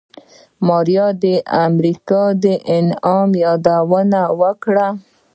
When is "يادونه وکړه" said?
3.43-4.87